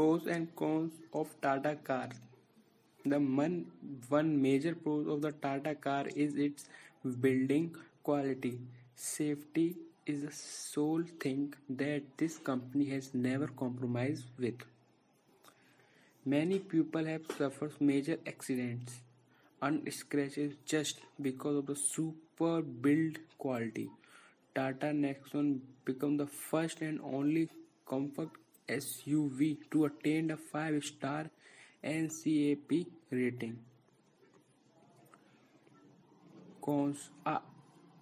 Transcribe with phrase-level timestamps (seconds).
[0.00, 2.08] Pros and cons of Tata car.
[3.04, 3.66] The one,
[4.08, 6.64] one major pros of the Tata car is its
[7.20, 8.60] building quality.
[8.94, 9.76] Safety
[10.06, 14.64] is the sole thing that this company has never compromised with.
[16.24, 19.02] Many people have suffered major accidents
[19.60, 23.90] and scratches just because of the super build quality.
[24.54, 27.50] Tata Nexon became the first and only
[27.84, 28.38] compact
[28.78, 31.30] SUV to attain a 5 star
[31.82, 33.58] NCAP rating.
[36.62, 37.38] Cons uh,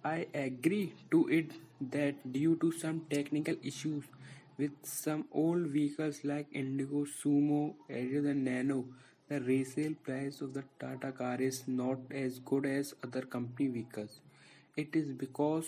[0.03, 1.51] I agree to it
[1.91, 4.03] that due to some technical issues
[4.57, 8.85] with some old vehicles like Indigo, Sumo, Harrier and Nano,
[9.29, 14.19] the resale price of the Tata car is not as good as other company vehicles.
[14.77, 15.67] It is because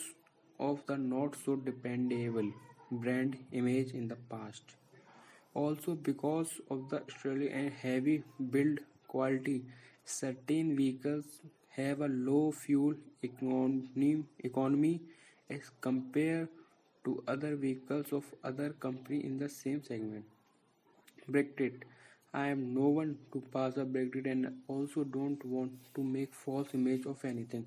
[0.59, 2.52] of the not so dependable
[2.92, 4.64] brand image in the past.
[5.54, 9.64] Also because of the Australian and heavy build quality,
[10.03, 11.25] certain vehicles
[11.70, 15.02] have a low fuel economy, economy
[15.50, 16.50] as compared
[17.06, 20.25] to other vehicles of other company in the same segment.
[21.30, 21.84] Brexit.
[22.34, 26.70] I am no one to pass a Brexit and also don't want to make false
[26.73, 27.66] image of anything.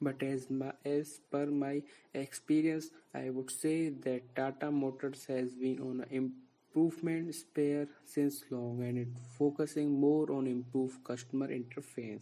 [0.00, 1.82] But as my, as per my
[2.14, 6.32] experience, I would say that Tata Motors has been on an
[6.76, 12.20] improvement spare since long and it focusing more on improved customer interface.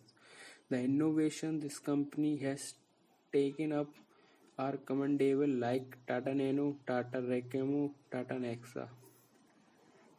[0.71, 2.75] The innovation this company has
[3.33, 3.89] taken up
[4.57, 8.87] are commendable like Tata Nano, Tata Recamo, Tata Nexa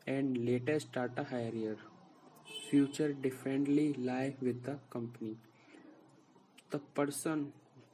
[0.06, 1.78] and latest Tata Harrier.
[2.69, 5.38] Future definitely lie with the company.
[6.72, 7.53] The person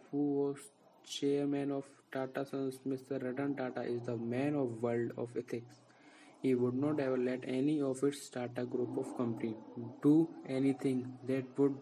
[0.09, 0.57] who was
[1.05, 3.23] chairman of Tata Sons, Mr.
[3.23, 5.75] Ratan Tata, is the man of world of ethics.
[6.41, 9.55] He would not ever let any of its Tata group of company
[10.01, 11.75] do anything that would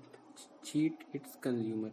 [0.64, 1.92] cheat its consumer.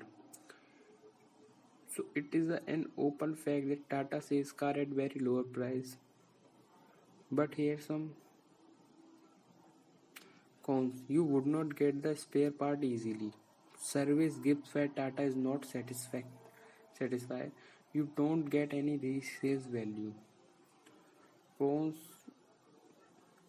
[1.94, 5.96] So it is an open fact that Tata sells car at very lower price.
[7.30, 8.10] But here some
[10.66, 11.02] cons.
[11.08, 13.32] You would not get the spare part easily.
[13.78, 16.24] Service gives where Tata is not satisfied.
[16.98, 17.52] Satisfied.
[17.92, 20.12] You don't get any resale value.
[21.58, 21.94] Cons.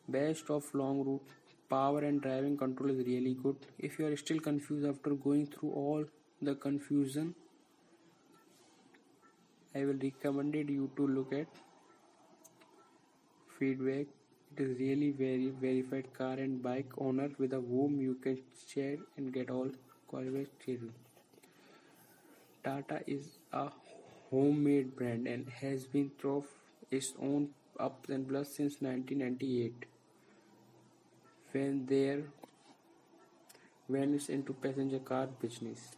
[0.07, 1.21] Best of long route.
[1.69, 3.57] Power and driving control is really good.
[3.77, 6.05] If you are still confused after going through all
[6.41, 7.35] the confusion
[9.75, 11.47] I will recommend you to look at
[13.59, 14.07] feedback.
[14.55, 18.97] It is really very verified car and bike owner with a whom you can share
[19.17, 19.69] and get all
[20.07, 20.91] qualified review.
[22.63, 23.69] Tata is a
[24.31, 26.45] homemade brand and has been through
[26.89, 29.85] its own ups and plus since 1998
[31.57, 32.21] when there
[33.89, 35.89] went into passenger car business.